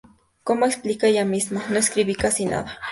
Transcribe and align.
Como 0.43 0.65
explica 0.65 1.05
ella 1.05 1.25
misma, 1.25 1.63
“No 1.69 1.77
escribí 1.77 2.15
casi 2.15 2.45
nada. 2.45 2.79